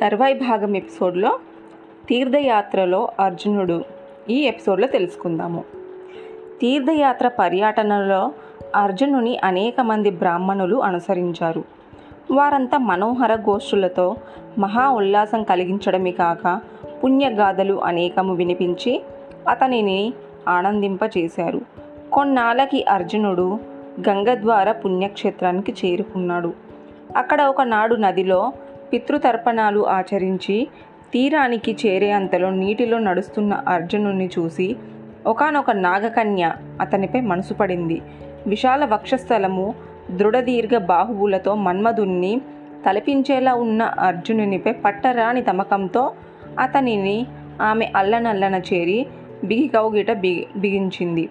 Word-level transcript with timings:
తర్వాయి 0.00 0.34
భాగం 0.34 0.76
ఎపిసోడ్లో 0.76 1.38
తీర్థయాత్రలో 2.08 3.08
అర్జునుడు 3.20 3.84
ఈ 4.30 4.40
ఎపిసోడ్లో 4.40 4.86
తెలుసుకుందాము. 4.86 5.64
తీర్థయాత్ర 6.60 7.28
పర్యటనలో 7.28 8.32
అర్జునుని 8.76 9.38
అనేక 9.44 9.80
మంది 9.80 10.10
బ్రాహ్మణులు 10.10 10.76
అనుసరించారు. 10.76 11.64
వారంతా 12.32 12.78
మనోహర 12.78 13.34
గోష్ఠులతో 13.34 14.16
మహా 14.58 14.90
ఉల్లాసం 14.90 15.42
కలిగించడమే 15.42 16.12
కాక 16.12 16.60
పుణ్యగాథలు 17.04 17.84
అనేకము 17.84 18.34
వినిపించి 18.34 19.02
అతనిని 19.48 20.12
ఆనందింపచేశారు. 20.48 21.60
కొన్నాళ్ళకి 22.12 22.84
అర్జునుడు 22.84 23.58
గంగద్వార 24.08 24.72
పుణ్యక్షేత్రానికి 24.72 25.72
చేరుకున్నాడు. 25.72 26.52
అక్కడ 27.16 27.42
ఒకనాడు 27.42 27.94
నదిలో 27.94 28.52
పితృతర్పణాలు 28.92 29.88
ఆచరించి 29.88 30.68
తీరానికి 31.12 31.76
చేరే 31.86 32.10
అంతలో 32.10 32.50
నీటిలో 32.50 32.98
నడుస్తున్న 32.98 33.52
అర్జునుని 33.68 34.26
చూసి 34.26 34.76
ఒకానొక 35.26 35.70
నాగకన్య 35.70 36.52
అతనిపై 36.80 37.20
మనసు 37.20 37.54
పడింది. 37.54 38.02
విశాల 38.46 38.84
వక్షస్థలము 38.84 39.74
దృఢదీర్ఘ 40.10 40.76
బాహువులతో 40.76 41.54
మన్మధుణ్ణి 41.54 42.40
తలపించేలా 42.86 43.54
ఉన్న 43.54 43.82
అర్జునునిపై 43.82 44.72
పట్టరాని 44.72 45.42
తమకంతో 45.42 46.12
అతనిని 46.58 47.26
ఆమె 47.62 47.92
అల్లనల్లన 47.96 48.54
చేరి 48.54 49.06
బిగి 49.44 49.68
కౌగిట 49.68 50.12
బిగి 50.12 50.46
బిగించింది. 50.56 51.28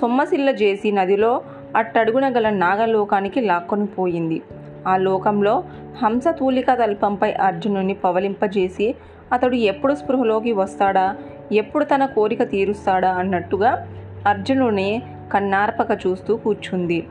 సొమ్మసిల్ల 0.00 0.48
చేసి 0.48 0.92
నదిలో 0.92 1.42
అట్టడుగున 1.76 2.36
గల 2.36 2.50
నాగలోకానికి 2.50 3.40
లాక్కొని 3.40 3.86
పోయింది. 3.86 4.42
ఆ 4.86 4.96
లోకంలో 4.96 5.64
హంసతూలిక 6.02 6.74
తల్పంపై 6.74 7.32
అర్జునుని 7.32 7.94
పవలింపజేసి 7.94 8.94
అతడు 9.32 9.54
ఎప్పుడు 9.54 9.94
స్పృహలోకి 9.94 10.52
వస్తాడా? 10.52 11.16
ఎప్పుడు 11.52 11.84
తన 11.84 12.06
కోరిక 12.06 12.42
తీరుస్తాడా? 12.42 13.10
అన్నట్టుగా 13.10 13.88
అర్జునుని 14.26 15.02
కన్నార్పక 15.32 15.98
చూస్తూ 16.06 16.36
కూర్చుంది. 16.36 17.06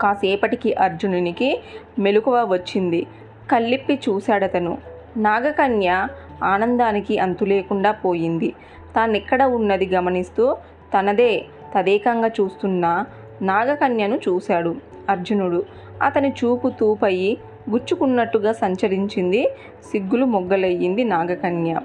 కాసేపటికి 0.00 0.74
అర్జునునికి 0.74 1.60
మెలకువ 1.98 2.44
వచ్చింది. 2.44 3.06
కళ్ళిప్పి 3.50 4.00
చూశాడతను. 4.08 4.78
నాగకన్య 5.16 6.08
ఆనందానికి 6.44 7.18
అంతు 7.18 7.44
లేకుండా 7.44 7.92
పోయింది. 7.92 8.52
తానెక్కడ 8.96 9.42
ఉన్నది 9.42 9.86
గమనిస్తూ 9.86 10.56
తనదే 10.98 11.44
తదేకంగా 11.78 12.28
చూస్తున్న 12.28 13.04
నాగకన్యను 13.42 14.16
చూశాడు. 14.16 14.76
అర్జునుడు. 15.08 15.64
అతని 16.02 16.28
చూపు 16.28 16.68
తూపయి 16.68 17.38
గుచ్చుకున్నట్టుగా 17.70 18.52
సంచరించింది. 18.52 19.48
సిగ్గులు 19.92 20.24
మొగ్గలయ్యింది 20.24 21.04
నాగకన్య. 21.04 21.80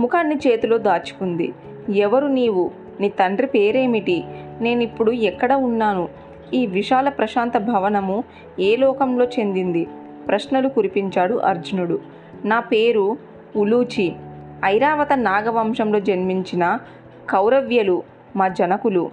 ముఖాన్ని 0.00 0.34
చేతిలో 0.34 0.78
దాచుకుంది. 0.78 1.52
ఎవరు 1.94 2.26
నీవు? 2.26 2.70
నీ 3.00 3.08
తండ్రి 3.08 3.46
పేరేమిటి? 3.46 4.24
నేనిప్పుడు 4.60 5.12
ఎక్కడ 5.12 5.52
ఉన్నాను? 5.52 6.08
ఈ 6.54 6.66
విశాల 6.66 7.08
ప్రశాంత 7.08 7.58
భవనము 7.58 8.24
ఏ 8.60 8.76
లోకంలో 8.76 9.24
చెందింది? 9.24 9.86
ప్రశ్నలు 10.28 10.68
కురిపించాడు 10.68 11.34
అర్జునుడు. 11.34 11.98
నా 12.44 12.60
పేరు 12.60 13.16
ఉలూచి. 13.56 14.12
ఐరావత 14.64 15.12
నాగవంశంలో 15.14 16.00
జన్మించిన 16.00 16.78
కౌరవ్యలు 17.30 18.02
మా 18.36 18.48
జనకులు. 18.48 19.10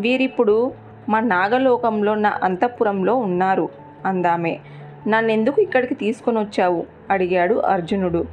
వీరిప్పుడు 0.00 0.72
మా 1.08 1.20
నాగలోకంలో 1.20 2.14
నా 2.14 2.38
అంతఃపురంలో 2.42 3.16
ఉన్నారు 3.16 3.68
అందామే. 4.06 4.60
నన్నెందుకు 5.06 5.60
ఇక్కడికి 5.60 5.94
తీసుకొని 5.94 6.38
వచ్చావు? 6.38 6.86
అడిగాడు 7.10 7.54
అర్జునుడు. 7.54 8.24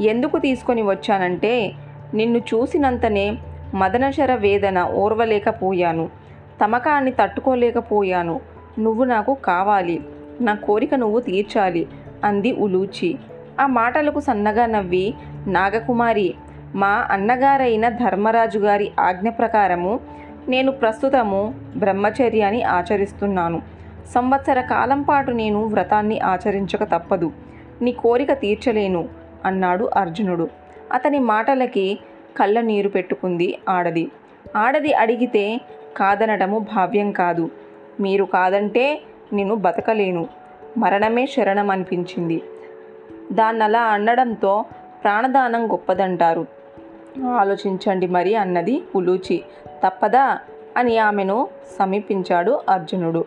ఎందుకు 0.00 0.38
తీసుకొని 0.38 0.82
వచ్చానంటే 0.82 1.72
నిన్ను 2.14 2.38
చూసినంతనే 2.38 3.38
మదనశర 3.74 4.34
వేదన 4.34 4.82
ఓర్వలేకపోయాను. 4.82 6.08
తమకాన్ని 6.64 7.10
తట్టుకోలేకపోయాను. 7.10 8.40
నువ్వు 8.78 9.04
నాకు 9.04 9.34
కావాలి. 9.34 10.00
నా 10.40 10.54
కోరిక 10.54 10.94
నువ్వు 10.94 11.20
తీర్చాలి 11.20 11.88
అంది 12.24 12.52
ఉలూచి. 12.52 13.18
ఆ 13.60 13.66
మాటలకు 13.66 14.20
సన్నగా 14.20 14.66
నవ్వి 14.66 15.14
నాగకుమారి 15.46 16.34
మా 16.74 17.06
అన్నగారైన 17.10 17.88
ధర్మరాజు 17.88 18.58
గారి 18.58 18.92
ఆజ్ఞ 19.00 19.28
ప్రకారము 19.28 20.00
నేను 20.48 20.72
ప్రస్తుతము 20.72 21.54
బ్రహ్మచర్యాన్ని 21.76 22.62
ఆచరిస్తున్నాను. 22.62 23.62
సంవత్సర 24.14 24.60
కాలం 24.60 25.02
పాటు 25.02 25.30
నేను 25.30 25.64
వ్రతాన్ని 25.64 26.20
ఆచరించక 26.20 26.84
తప్పదు. 26.84 27.32
నీ 27.82 27.92
కోరిక 27.92 28.32
తీర్చలేను 28.32 29.08
అన్నాడు 29.44 29.90
అర్జునుడు. 29.96 30.48
అతని 30.92 31.18
మాటలకి 31.18 31.98
కళ్ళ 32.36 32.60
నీరు 32.60 32.88
పెట్టుకుంది 32.88 33.58
ఆడది. 33.68 34.10
ఆడది 34.56 34.94
అడిగితే 34.94 35.60
కాదనడము 35.96 36.58
భావ్యం 36.58 37.12
కాదు. 37.12 37.50
మీరు 38.00 38.24
కాదంటే 38.24 39.02
నేను 39.32 39.54
బతకలేను. 39.54 40.28
మరణమే 40.78 41.26
శరణం 41.26 41.70
అనిపించింది 41.70 42.42
దాన్నలా 43.32 43.82
అనడంతో 43.82 44.64
ప్రాణదానం 45.02 45.72
గొప్పదంటారు. 45.72 46.46
ఆలోచించండి 47.26 48.06
మరి 48.06 48.34
అన్నది 48.34 48.82
ఉలూచి 48.94 49.42
తప్పదా? 49.84 50.38
అని 50.76 50.98
ఆమెను 50.98 51.48
సమీపించాడు 51.78 52.60
అర్జునుడు. 52.68 53.24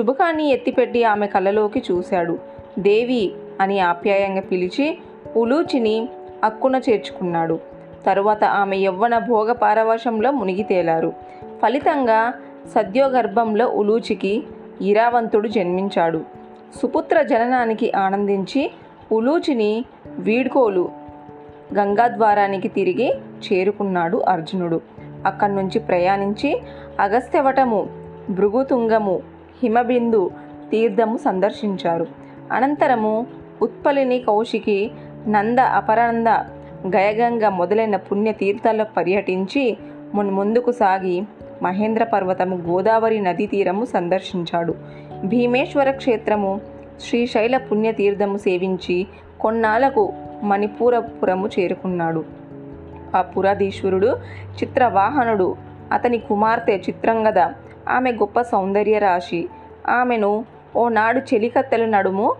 చుబకాన్ని 0.00 0.48
ఎత్తిపెట్టి 0.48 1.04
ఆమె 1.04 1.26
కళ్ళలోకి 1.26 1.82
చూశాడు. 1.90 2.38
దేవి 2.78 3.32
అని 3.60 3.80
ఆప్యాయంగా 3.80 4.40
పిలిచి 4.40 4.98
ఉలూచిని 5.36 6.08
అక్కున 6.44 6.76
చేర్చుకున్నాడు. 6.76 7.58
తరువాత 8.06 8.44
ఆమె 8.44 8.76
యవ్వన 8.76 9.18
భోగ 9.18 9.52
పారవశంలో 9.52 10.30
మునిగి 10.30 10.62
తేలారు. 10.62 11.12
ఫలితంగా 11.62 12.34
సద్యోగర్భంలో 12.74 13.68
ఉలూచికి 13.68 14.44
ఇరావంతుడు 14.80 15.48
జన్మించాడు. 15.48 16.24
సుపుత్ర 16.82 17.22
జననానికి 17.22 17.92
ఆనందించి 17.92 18.70
ఉలూచిని 19.12 19.84
వీడ్కోలు 20.18 20.90
గంగాద్వారానికి 21.74 22.68
తిరిగి 22.68 23.14
చేరుకున్నాడు 23.16 24.16
అర్జునుడు. 24.16 24.80
అక్కడి 25.26 25.54
నుంచి 25.54 25.78
ప్రయాణించి 25.78 26.62
అగస్త్యవటము 27.00 27.86
భృగుతుంగము 28.30 29.20
హిమబిందు 29.62 30.30
తీర్థము 30.70 31.16
సందర్శించారు. 31.16 32.06
అనంతరము 32.52 33.26
ఉత్పలిని 33.62 34.18
కౌశికి 34.18 34.90
నంద 35.28 35.58
అపరానంద 35.58 36.26
గయగంగ 36.96 37.48
మొదలైన 37.48 37.96
పుణ్యతీర్థాల్లో 37.96 38.84
పర్యటించి 38.96 39.76
మున్ 40.14 40.30
ముందుకు 40.30 40.72
సాగి 40.72 41.22
మహేంద్ర 41.62 42.04
పర్వతము 42.04 42.56
గోదావరి 42.56 43.20
నదీ 43.20 43.46
తీరము 43.46 43.84
సందర్శించాడు. 43.84 44.74
భీమేశ్వర 45.24 45.90
క్షేత్రము 45.90 46.60
శ్రీశైల 47.00 47.56
పుణ్యతీర్థము 47.56 48.36
సేవించి 48.36 49.06
కొన్నాళ్ళకు 49.40 50.12
మణిపూరపురము 50.42 51.48
చేరుకున్నాడు. 51.58 52.24
ఆ 53.14 53.22
పురాధీశ్వరుడు 53.22 54.16
చిత్రవాహనుడు. 54.62 55.56
అతని 55.92 56.18
కుమార్తె 56.18 56.76
చిత్రంగద. 56.76 57.38
ఆమె 57.88 58.12
గొప్ప 58.12 58.40
సౌందర్య 58.40 58.98
రాశి. 58.98 59.48
ఆమెను 59.88 60.44
ఓనాడు 60.76 61.18
చెలికత్తెల 61.18 61.84
నడుము 61.84 62.34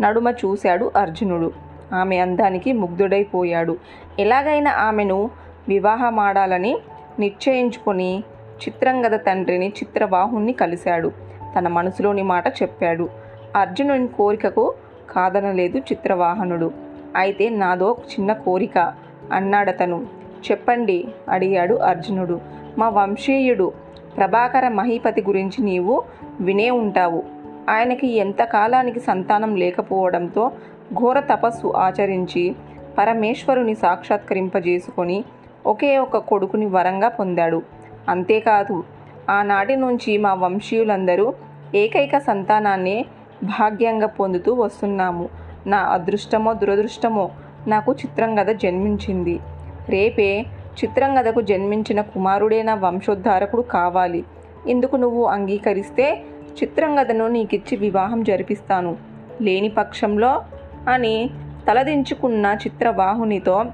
నడుమ 0.00 0.28
చూశాడు 0.28 0.92
అర్జునుడు. 0.96 1.52
ఆమె 1.94 2.16
అందానికి 2.18 2.72
ముగ్ధుడైపోయాడు 2.72 3.76
ఎలాగైనా 4.18 4.70
ఆమెను 4.70 5.30
వివాహమాడాలని 5.68 6.78
నిశ్చయించుకొని 7.18 8.24
చిత్రంగద 8.62 9.14
తండ్రిని 9.14 9.68
చిత్రవాహుణ్ణి 9.68 10.52
కలిశాడు. 10.52 11.12
తన 11.58 11.68
మనసులోని 11.68 12.22
మాట 12.22 12.48
చెప్పాడు. 12.48 13.08
అర్జునుని 13.56 14.08
కోరికకు 14.08 14.74
కాదనలేదు 15.10 15.78
చిత్రవాహనుడు. 15.78 16.70
అయితే 17.16 17.48
నాదో 17.48 17.96
చిన్న 18.12 18.32
కోరిక 18.32 18.92
అన్నాడతను. 19.32 20.06
చెప్పండి 20.50 21.08
అడిగాడు 21.28 21.74
అర్జునుడు. 21.74 22.40
మా 22.78 22.88
వంశీయుడు 22.88 23.72
ప్రభాకర 24.16 24.68
మహీపతి 24.68 25.22
గురించి 25.22 25.64
నీవు 25.64 26.02
వినే 26.40 26.70
ఉంటావు. 26.70 27.22
ఆయనకి 27.70 28.06
ఎంతకాలానికి 28.06 29.00
సంతానం 29.00 29.56
లేకపోవడంతో 29.56 30.52
ఘోర 30.94 31.20
తపస్సు 31.20 31.72
ఆచరించి 31.76 32.54
పరమేశ్వరుని 32.98 33.74
సాక్షాత్కరింపజేసుకొని 33.74 35.24
ఒకే 35.66 35.98
ఒక 35.98 36.16
కొడుకుని 36.16 36.66
వరంగా 36.66 37.08
పొందాడు. 37.08 37.62
అంతేకాదు 38.08 38.84
ఆనాటి 39.30 39.76
నుంచి 39.76 40.18
మా 40.18 40.34
వంశీయులందరూ 40.34 41.34
ఏకైక 41.74 42.18
సంతానాన్నే 42.18 43.04
భాగ్యంగా 43.44 44.06
పొందుతూ 44.06 44.54
వస్తున్నాము. 44.54 45.28
నా 45.66 45.78
అదృష్టమో 45.78 46.54
దురదృష్టమో 46.54 47.30
నాకు 47.68 47.92
చిత్రంగద 47.92 48.46
జన్మించింది. 48.46 49.40
రేపే 49.88 50.40
చిత్రంగదకు 50.84 51.40
జన్మించిన 51.40 52.00
కుమారుడే 52.00 52.62
నా 52.62 52.74
వంశోద్ధారకుడు 52.74 53.62
కావాలి. 53.62 54.24
ఇందుకు 54.66 54.96
నువ్వు 54.96 55.24
అంగీకరిస్తే 55.24 56.22
చిత్రంగదను 56.62 57.28
నీకిచ్చి 57.28 57.76
వివాహం 57.76 58.22
జరిపిస్తాను. 58.24 58.96
లేని 59.42 59.68
పక్షంలో 59.68 60.44
అని 60.88 61.30
తలదించుకున్న 61.68 62.56
చిత్రవాహునితో 62.64 63.64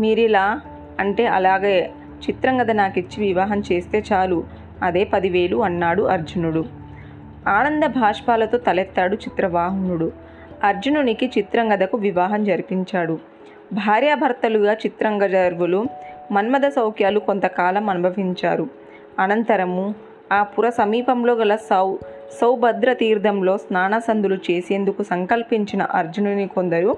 మీరిలా 0.00 0.60
అంటే 1.00 1.26
అలాగే 1.26 1.90
చిత్రంగద 2.28 2.70
నాకిచ్చి 2.70 3.26
వివాహం 3.26 3.60
చేస్తే 3.60 4.02
చాలు. 4.12 4.44
అదే 4.82 5.04
పదివేలు 5.04 5.56
అన్నాడు 5.56 6.02
అర్జునుడు. 6.02 6.64
ఆనంద 7.48 7.84
భాష్పాలతో 7.84 8.58
తలెత్తాడు 8.58 9.14
చిత్రవాహనుడు. 9.14 10.12
అర్జునునికి 10.64 11.26
చిత్రంగదకు 11.38 11.96
వివాహం 11.96 12.44
జరిపించాడు. 12.44 13.18
భార్యాభర్తలుగా 13.72 14.72
చిత్రంగజర్వులు 14.72 15.86
మన్మథ 16.32 16.66
సౌఖ్యాలు 16.66 17.18
కొంతకాలం 17.18 17.90
అనుభవించారు. 17.90 18.68
అనంతరము 19.18 19.94
ఆ 20.32 20.42
పుర 20.42 20.68
సమీపంలో 20.68 21.34
గల 21.34 21.56
సౌ 21.56 21.96
సౌభద్ర 22.40 22.92
తీర్థంలో 22.92 23.58
స్నానసందులు 23.58 24.34
చేసేందుకు 24.34 25.02
సంకల్పించిన 25.02 25.82
అర్జునుని 25.82 26.46
కొందరు 26.46 26.96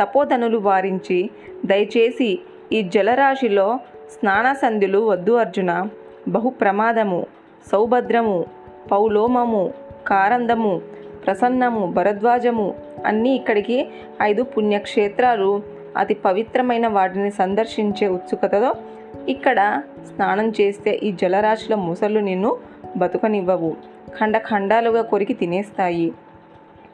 తపోధనులు 0.00 0.58
వారించి 0.58 1.30
దయచేసి 1.66 2.40
ఈ 2.72 2.82
జలరాశిలో 2.82 3.78
స్నానసంధులు 4.10 4.98
వద్దు 4.98 5.32
అర్జున. 5.32 5.88
బహు 6.28 6.48
ప్రమాదము 6.48 7.26
సౌభద్రము 7.72 8.44
పౌలోమము 8.92 9.72
కారందము 10.06 10.80
ప్రసన్నము 11.26 11.86
భరద్వాజము 11.86 12.74
అన్నీ 13.06 13.34
ఇక్కడికి 13.34 13.88
ఐదు 14.22 14.42
పుణ్యక్షేత్రాలు 14.42 15.62
అతి 15.96 16.14
పవిత్రమైన 16.14 16.86
వాటిని 16.86 17.30
సందర్శించే 17.30 18.08
ఉత్సుకతతో 18.08 18.74
ఇక్కడ 19.28 19.82
స్నానం 20.06 20.52
చేస్తే 20.60 20.90
ఈ 20.90 21.12
జలరాశుల 21.12 21.74
మొసళ్ళు 21.74 22.20
నిన్ను 22.20 22.56
బతుకనివ్వవు. 22.96 23.76
ఖండ 24.20 24.38
ఖండాలుగా 24.38 25.02
కొరికి 25.02 25.34
తినేస్తాయి. 25.34 26.12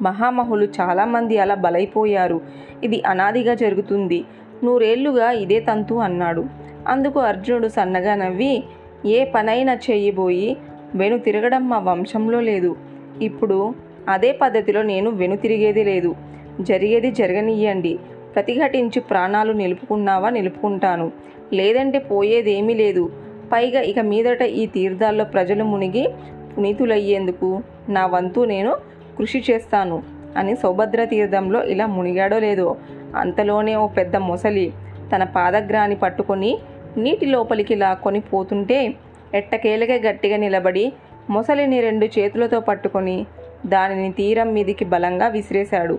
మహామహులు 0.03 0.69
చాలామంది 0.81 1.39
అలా 1.39 1.55
బలైపోయారు. 1.55 2.41
ఇది 2.85 3.03
అనాదిగా 3.07 3.55
జరుగుతుంది. 3.55 4.25
నూరేళ్ళుగా 4.65 5.31
ఇదే 5.31 5.61
తంతు 5.61 5.95
అన్నాడు. 5.95 6.45
అందుకు 6.89 7.21
అర్జునుడు 7.21 7.69
సన్నగా 7.69 8.15
నవ్వి 8.15 8.65
ఏ 9.07 9.25
పనైనా 9.25 9.75
చేయబోయి 9.75 10.57
వెను 10.95 11.19
తిరగడం 11.19 11.69
మా 11.69 11.79
వంశంలో 11.79 12.41
లేదు. 12.41 12.77
ఇప్పుడు 13.23 13.75
అదే 14.09 14.33
పద్ధతిలో 14.33 14.83
నేను 14.83 15.11
వెను 15.11 15.37
తిరిగేది 15.37 15.85
లేదు. 15.85 16.17
జరిగేది 16.61 17.11
జరగనియ్యండి. 17.11 17.99
ప్రతిఘటించి 18.35 19.01
ప్రాణాలు 19.01 19.53
నిలుపుకున్నావా? 19.53 20.31
నిలుపుకుంటాను. 20.31 21.13
లేదంటే 21.53 21.99
పోయేదేమీ 21.99 22.75
లేదు. 22.75 23.11
పైగా 23.53 23.81
ఇక 23.81 23.99
మీదట 23.99 24.43
ఈ 24.43 24.67
తీర్థాల్లో 24.67 25.25
ప్రజలు 25.25 25.65
మునిగి 25.65 26.09
పునీతులయ్యేందుకు 26.57 27.63
నా 27.89 28.07
వంతు 28.07 28.41
నేను 28.41 28.73
కృషి 29.19 29.45
చేస్తాను 29.51 30.03
అని 30.37 30.57
సౌభద్ర 30.57 31.05
తీర్థంలో 31.05 31.65
ఇలా 31.65 31.87
మునిగాడో 31.87 32.39
లేదో 32.39 32.77
అంతలోనే 33.17 33.77
ఓ 33.77 33.87
పెద్ద 33.89 34.17
మొసలి 34.17 34.73
తన 35.15 35.25
పాదగ్రాన్ని 35.25 35.97
పట్టుకొని 35.97 36.59
నీటి 36.97 37.27
లోపలికి 37.27 37.75
లాక్కొని 37.75 38.21
పోతుంటే 38.21 38.95
ఎట్టకేలకే 39.35 39.97
గట్టిగా 39.99 40.37
నిలబడి 40.37 40.93
మొసలిని 41.31 41.81
రెండు 41.81 42.07
చేతులతో 42.07 42.61
పట్టుకొని 42.61 43.27
దానిని 43.67 44.13
తీరం 44.13 44.53
మీదికి 44.53 44.85
బలంగా 44.85 45.29
విసిరేశాడు. 45.29 45.99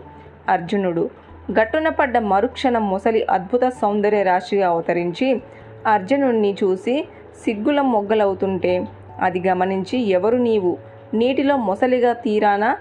అర్జునుడు 0.50 1.10
గట్టున 1.52 1.90
పడ్డ 1.90 2.18
మరుక్షణం 2.18 2.90
మొసలి 2.90 3.26
అద్భుత 3.30 3.64
సౌందర్య 3.64 4.24
రాశిగా 4.24 4.68
అవతరించి 4.68 5.42
అర్జునుడిని 5.88 6.56
చూసి 6.64 7.08
సిగ్గుల 7.46 7.82
మొగ్గలవుతుంటే 7.82 8.86
అది 9.22 9.48
గమనించి 9.48 9.98
ఎవరు 9.98 10.38
నీవు? 10.38 10.78
నీటిలో 11.14 11.58
మొసలిగా 11.58 12.14
తీరాన? 12.14 12.76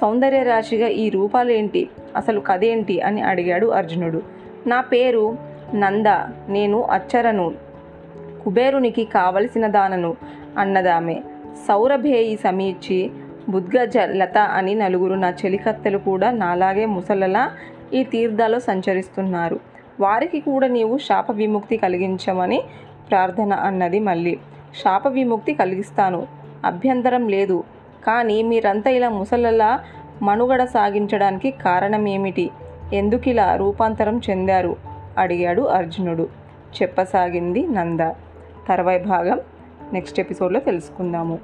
సౌందర్య 0.00 0.42
రాశిగా 0.42 0.88
ఈ 0.88 1.08
రూపాలేంటి? 1.08 1.88
అసలు 2.16 2.40
కథేంటి? 2.40 3.00
అని 3.00 3.22
అడిగాడు 3.22 3.66
అర్జునుడు. 3.66 4.22
నా 4.66 4.80
పేరు 4.80 5.36
నంద 5.74 6.06
నేను 6.48 6.82
అచ్చరను. 6.82 7.54
కుబేరునికి 8.44 9.04
కావలసిన 9.04 9.66
దానను 9.66 10.16
అన్నదామె. 10.58 11.20
సౌరభేయి 11.68 12.36
సమీచి 12.36 13.10
బుద్గజ 13.48 13.98
లత 13.98 14.38
అని 14.38 14.74
నలుగురు 14.74 15.14
నా 15.14 15.30
చెలికత్తెలు 15.30 15.98
కూడా 15.98 16.30
నాలాగే 16.30 16.86
ముసలలా 16.86 17.50
ఈ 17.92 18.04
తీర్థాల్లో 18.04 18.58
సంచరిస్తున్నారు. 18.58 19.60
వారికి 20.00 20.40
కూడా 20.40 20.68
నీవు 20.68 20.98
శాప 20.98 21.30
విముక్తి 21.30 21.76
కలిగించమని 21.76 22.62
ప్రార్థన 23.10 23.52
అన్నది 23.52 24.00
మళ్ళీ. 24.00 24.38
శాప 24.84 25.06
విముక్తి 25.06 25.54
కలిగిస్తాను. 25.54 26.26
అభ్యంతరం 26.64 27.28
లేదు. 27.28 27.64
కానీ 28.06 28.42
మీరంతా 28.42 28.90
ఇలా 28.90 29.08
ముసలలా 29.08 29.80
మనుగడ 30.22 30.64
సాగించడానికి 30.64 31.50
కారణమేమిటి? 31.50 32.50
ఎందుకిలా 32.92 33.56
రూపాంతరం 33.56 34.20
చెందారు? 34.30 34.76
అడిగాడు 35.18 35.62
అర్జునుడు. 35.62 36.28
చెప్పసాగింది 36.82 37.66
నంద. 37.66 38.00
తర్వాయి 38.68 39.04
భాగం 39.04 39.40
నెక్స్ట్ 39.92 40.20
ఎపిసోడ్లో 40.20 40.60
తెలుసుకుందాము. 40.60 41.38